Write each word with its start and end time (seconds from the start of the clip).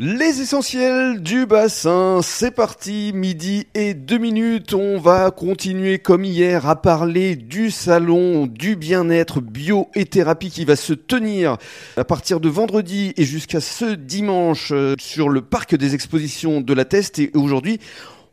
Les 0.00 0.40
essentiels 0.40 1.22
du 1.22 1.46
bassin, 1.46 2.18
c'est 2.20 2.50
parti, 2.50 3.12
midi 3.14 3.68
et 3.74 3.94
deux 3.94 4.18
minutes, 4.18 4.74
on 4.74 4.98
va 4.98 5.30
continuer 5.30 6.00
comme 6.00 6.24
hier 6.24 6.66
à 6.66 6.82
parler 6.82 7.36
du 7.36 7.70
salon 7.70 8.48
du 8.48 8.74
bien-être 8.74 9.40
bio 9.40 9.86
et 9.94 10.04
thérapie 10.04 10.50
qui 10.50 10.64
va 10.64 10.74
se 10.74 10.94
tenir 10.94 11.58
à 11.96 12.02
partir 12.02 12.40
de 12.40 12.48
vendredi 12.48 13.14
et 13.16 13.22
jusqu'à 13.22 13.60
ce 13.60 13.94
dimanche 13.94 14.72
euh, 14.72 14.96
sur 14.98 15.28
le 15.28 15.42
parc 15.42 15.76
des 15.76 15.94
expositions 15.94 16.60
de 16.60 16.74
la 16.74 16.84
Teste. 16.84 17.20
Et 17.20 17.30
aujourd'hui 17.34 17.78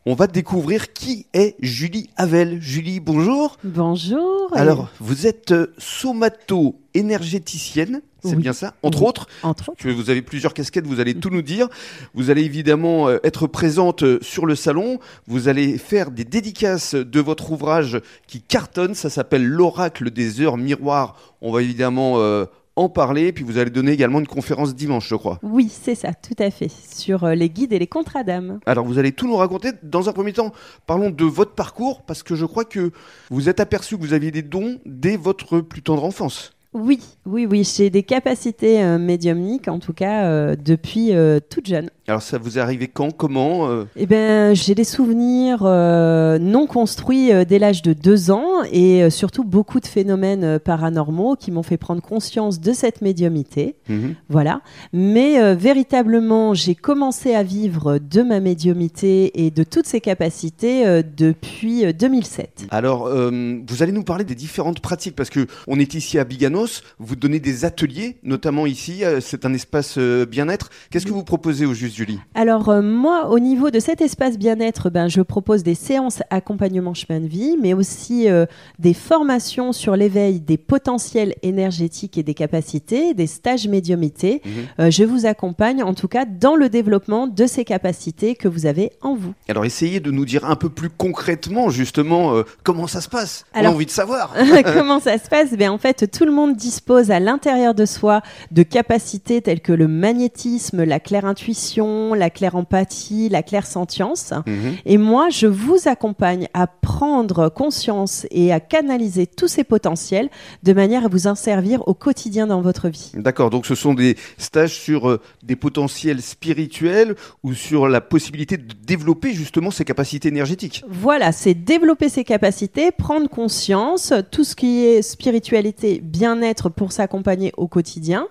on 0.04 0.14
va 0.14 0.26
découvrir 0.26 0.92
qui 0.92 1.26
est 1.32 1.54
Julie 1.60 2.10
Havel. 2.16 2.60
Julie, 2.60 2.98
bonjour. 3.00 3.56
Bonjour. 3.62 4.50
Alors, 4.52 4.88
vous 4.98 5.26
êtes 5.28 5.52
euh, 5.52 5.72
somato-énergéticienne, 5.78 8.02
c'est 8.24 8.34
Oui. 8.36 8.42
bien 8.42 8.52
ça 8.52 8.74
Entre 8.82 9.02
Oui. 9.02 9.08
autres 9.08 9.26
Entre 9.42 9.70
autres. 9.70 9.90
vous 9.90 10.10
avez 10.10 10.22
plusieurs 10.22 10.54
casquettes, 10.54 10.86
vous 10.86 11.00
allez 11.00 11.14
tout 11.14 11.30
nous 11.30 11.42
dire. 11.42 11.68
Vous 12.14 12.30
allez 12.30 12.42
évidemment 12.42 13.08
euh, 13.08 13.18
être 13.24 13.46
présente 13.46 14.02
euh, 14.02 14.18
sur 14.22 14.44
le 14.46 14.54
salon. 14.56 14.98
Vous 15.28 15.48
allez 15.48 15.78
faire 15.78 16.10
des 16.10 16.24
dédicaces 16.24 16.94
de 16.94 17.20
votre 17.20 17.52
ouvrage 17.52 18.00
qui 18.26 18.40
cartonne. 18.40 18.94
Ça 18.94 19.10
s'appelle 19.10 19.44
L'oracle 19.46 20.10
des 20.10 20.40
heures 20.40 20.56
miroirs. 20.56 21.16
On 21.40 21.52
va 21.52 21.62
évidemment 21.62 22.14
euh, 22.18 22.46
en 22.76 22.88
parler. 22.88 23.32
Puis 23.32 23.44
vous 23.44 23.58
allez 23.58 23.70
donner 23.70 23.92
également 23.92 24.20
une 24.20 24.26
conférence 24.26 24.74
dimanche, 24.74 25.08
je 25.08 25.14
crois. 25.14 25.38
Oui, 25.42 25.68
c'est 25.70 25.94
ça, 25.94 26.12
tout 26.14 26.36
à 26.38 26.50
fait. 26.50 26.70
Sur 26.70 27.24
euh, 27.24 27.34
les 27.34 27.50
guides 27.50 27.72
et 27.72 27.78
les 27.78 27.86
contrats 27.86 28.24
d'âme. 28.24 28.60
Alors 28.66 28.84
vous 28.84 28.98
allez 28.98 29.12
tout 29.12 29.26
nous 29.26 29.36
raconter. 29.36 29.70
Dans 29.82 30.08
un 30.08 30.12
premier 30.12 30.32
temps, 30.32 30.52
parlons 30.86 31.10
de 31.10 31.24
votre 31.24 31.52
parcours 31.52 32.02
parce 32.02 32.22
que 32.22 32.34
je 32.34 32.46
crois 32.46 32.64
que 32.64 32.90
vous 33.30 33.48
êtes 33.48 33.60
aperçu 33.60 33.96
que 33.96 34.02
vous 34.02 34.14
aviez 34.14 34.30
des 34.30 34.42
dons 34.42 34.78
dès 34.86 35.16
votre 35.16 35.60
plus 35.60 35.82
tendre 35.82 36.04
enfance. 36.04 36.52
Oui, 36.74 37.00
oui, 37.26 37.46
oui, 37.48 37.64
j'ai 37.64 37.90
des 37.90 38.02
capacités 38.02 38.82
euh, 38.82 38.98
médiumniques, 38.98 39.68
en 39.68 39.78
tout 39.78 39.92
cas, 39.92 40.24
euh, 40.24 40.56
depuis 40.58 41.14
euh, 41.14 41.38
toute 41.38 41.66
jeune. 41.66 41.90
Alors 42.08 42.22
ça 42.22 42.38
vous 42.38 42.56
est 42.56 42.60
arrivé 42.60 42.88
quand 42.88 43.10
Comment 43.14 43.68
Eh 43.94 44.06
ben, 44.06 44.54
j'ai 44.54 44.74
des 44.74 44.84
souvenirs 44.84 45.62
non 45.62 46.66
construits 46.66 47.30
dès 47.46 47.58
l'âge 47.58 47.82
de 47.82 47.92
deux 47.92 48.30
ans 48.30 48.51
et 48.70 49.02
euh, 49.02 49.10
surtout 49.10 49.44
beaucoup 49.44 49.80
de 49.80 49.86
phénomènes 49.86 50.44
euh, 50.44 50.58
paranormaux 50.58 51.36
qui 51.36 51.50
m'ont 51.50 51.62
fait 51.62 51.76
prendre 51.76 52.02
conscience 52.02 52.60
de 52.60 52.72
cette 52.72 53.02
médiumité. 53.02 53.76
Mhm. 53.88 54.14
Voilà. 54.28 54.62
Mais 54.92 55.40
euh, 55.40 55.54
véritablement, 55.54 56.54
j'ai 56.54 56.74
commencé 56.74 57.34
à 57.34 57.42
vivre 57.42 57.98
de 57.98 58.22
ma 58.22 58.40
médiumité 58.40 59.44
et 59.44 59.50
de 59.50 59.62
toutes 59.62 59.86
ces 59.86 60.00
capacités 60.00 61.02
depuis 61.16 61.84
euh, 61.84 61.92
2007. 61.92 62.66
Alors, 62.70 63.08
vous 63.08 63.82
allez 63.82 63.92
nous 63.92 64.04
parler 64.04 64.24
des 64.24 64.34
différentes 64.34 64.80
pratiques 64.80 65.16
parce 65.16 65.30
que 65.30 65.46
on 65.66 65.78
est 65.78 65.94
ici 65.94 66.18
à 66.18 66.24
Biganos. 66.24 66.82
Vous 66.98 67.16
donnez 67.16 67.40
des 67.40 67.64
ateliers, 67.64 68.16
notamment 68.22 68.66
ici. 68.66 69.02
c'est 69.20 69.44
un 69.44 69.54
espace 69.54 69.98
bien-être. 69.98 70.70
Qu'est-ce 70.90 71.06
que 71.06 71.12
vous 71.12 71.24
proposez 71.24 71.66
au 71.66 71.74
juste, 71.74 71.96
Julie? 71.96 72.18
Alors 72.34 72.68
euh, 72.68 72.82
moi, 72.82 73.30
au 73.30 73.38
niveau 73.38 73.70
de 73.70 73.78
cet 73.78 74.00
espace 74.00 74.38
bien-être, 74.38 74.90
ben, 74.90 75.08
je 75.08 75.20
propose 75.20 75.62
des 75.62 75.74
séances 75.74 76.22
accompagnement 76.30 76.94
chemin 76.94 77.20
de 77.20 77.26
vie, 77.26 77.56
mais 77.60 77.74
aussi 77.74 78.28
euh, 78.28 78.46
des 78.78 78.94
formations 78.94 79.72
sur 79.72 79.96
l'éveil 79.96 80.40
des 80.40 80.56
potentiels 80.58 81.34
énergétiques 81.42 82.18
et 82.18 82.22
des 82.22 82.34
capacités, 82.34 83.14
des 83.14 83.26
stages 83.26 83.68
médiumité. 83.68 84.42
Mhm. 84.44 84.52
Euh, 84.80 84.90
je 84.90 85.04
vous 85.04 85.26
accompagne 85.26 85.82
en 85.82 85.94
tout 85.94 86.08
cas 86.08 86.24
dans 86.24 86.56
le 86.56 86.68
développement 86.68 87.26
de 87.26 87.46
ces 87.46 87.64
capacités 87.64 88.34
que 88.34 88.48
vous 88.48 88.66
avez 88.66 88.92
en 89.02 89.14
vous. 89.14 89.34
Alors, 89.48 89.64
essayez 89.64 90.00
de 90.00 90.10
nous 90.10 90.24
dire 90.24 90.44
un 90.44 90.56
peu 90.56 90.68
plus 90.68 90.90
concrètement, 90.90 91.70
justement, 91.70 92.34
euh, 92.34 92.42
comment 92.64 92.86
ça 92.86 93.00
se 93.00 93.08
passe. 93.08 93.44
on 93.54 93.58
Alors- 93.60 93.72
a 93.72 93.74
envie 93.74 93.86
de 93.86 93.90
savoir. 93.90 94.34
Comment 94.74 95.00
ça 95.00 95.18
se 95.18 95.28
passe? 95.28 95.52
Ben, 95.52 95.70
En 95.70 95.78
fait, 95.78 96.10
tout 96.10 96.24
le 96.24 96.32
monde 96.32 96.56
dispose 96.56 97.10
à 97.10 97.20
l'intérieur 97.20 97.74
de 97.74 97.84
soi 97.86 98.22
de 98.50 98.62
capacités 98.62 99.40
telles 99.42 99.60
que 99.60 99.72
le 99.72 99.88
magnétisme, 99.88 100.82
la 100.84 101.00
claire 101.00 101.24
intuition, 101.24 102.14
la 102.14 102.30
claire 102.30 102.56
empathie, 102.56 103.28
la 103.28 103.42
claire 103.42 103.66
sentience. 103.66 104.32
Mhm. 104.46 104.74
Et 104.86 104.98
moi, 104.98 105.28
je 105.30 105.46
vous 105.46 105.78
accompagne 105.86 106.48
à 106.54 106.66
prendre 106.66 107.48
conscience 107.48 108.26
et 108.30 108.41
à 108.50 108.58
canaliser 108.58 109.26
tous 109.26 109.46
ces 109.48 109.62
potentiels 109.62 110.30
de 110.62 110.72
manière 110.72 111.04
à 111.04 111.08
vous 111.08 111.26
en 111.26 111.34
servir 111.34 111.86
au 111.86 111.94
quotidien 111.94 112.46
dans 112.46 112.60
votre 112.62 112.88
vie. 112.88 113.12
D'accord. 113.14 113.50
Donc, 113.50 113.66
ce 113.66 113.74
sont 113.74 113.94
des 113.94 114.16
stages 114.38 114.74
sur 114.74 115.08
euh, 115.08 115.20
des 115.42 115.54
potentiels 115.56 116.20
spirituels 116.22 117.14
ou 117.44 117.54
sur 117.54 117.86
la 117.88 118.00
possibilité 118.00 118.56
de 118.56 118.64
développer 118.84 119.32
justement 119.32 119.70
ces 119.70 119.84
capacités 119.84 120.28
énergétiques. 120.28 120.82
Voilà, 120.88 121.30
c'est 121.32 121.54
développer 121.54 122.08
ses 122.08 122.24
capacités, 122.24 122.90
prendre 122.90 123.28
conscience, 123.28 124.12
tout 124.30 124.44
ce 124.44 124.56
qui 124.56 124.84
est 124.86 125.02
spiritualité, 125.02 126.00
bien-être 126.02 126.68
pour 126.70 126.92
s'accompagner 126.92 127.52
au 127.56 127.68
quotidien. 127.68 128.26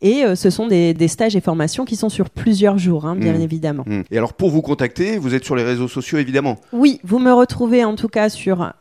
Et 0.00 0.24
euh, 0.24 0.34
ce 0.36 0.48
sont 0.48 0.66
des, 0.66 0.94
des 0.94 1.08
stages 1.08 1.36
et 1.36 1.40
formations 1.40 1.84
qui 1.84 1.96
sont 1.96 2.08
sur 2.08 2.30
plusieurs 2.30 2.78
jours, 2.78 3.04
hein, 3.06 3.16
bien 3.16 3.34
Mhm. 3.34 3.40
évidemment. 3.42 3.84
Mhm. 3.86 4.04
Et 4.10 4.16
alors, 4.16 4.32
pour 4.32 4.50
vous 4.50 4.62
contacter, 4.62 5.18
vous 5.18 5.34
êtes 5.34 5.44
sur 5.44 5.56
les 5.56 5.62
réseaux 5.64 5.88
sociaux, 5.88 6.18
évidemment? 6.18 6.56
Oui, 6.72 7.00
vous 7.04 7.18
me 7.18 7.32
retrouvez 7.32 7.84
en 7.84 7.96
tout 7.96 8.08
cas 8.08 8.28
sur 8.28 8.72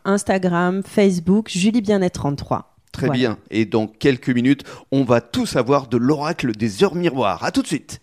Instagram, 0.69 0.83
Facebook, 0.83 1.49
Julie 1.49 1.81
Bien-être 1.81 2.13
33. 2.13 2.75
Très 2.91 3.07
Voilà. 3.07 3.19
bien. 3.19 3.37
Et 3.51 3.65
dans 3.65 3.87
quelques 3.87 4.29
minutes, 4.29 4.63
on 4.91 5.03
va 5.03 5.21
tout 5.21 5.45
savoir 5.45 5.87
de 5.87 5.97
l'oracle 5.97 6.53
des 6.53 6.83
heures 6.83 6.95
miroirs. 6.95 7.43
À 7.43 7.51
tout 7.51 7.61
de 7.61 7.67
suite. 7.67 8.01